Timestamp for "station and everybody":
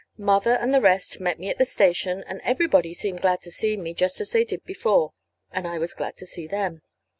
1.63-2.91